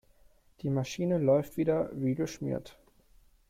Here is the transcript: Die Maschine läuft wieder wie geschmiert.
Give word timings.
Die 0.63 0.71
Maschine 0.71 1.19
läuft 1.19 1.57
wieder 1.57 1.91
wie 1.93 2.15
geschmiert. 2.15 2.75